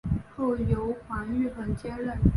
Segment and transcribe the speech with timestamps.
[0.35, 2.17] 后由黄玉衡接任。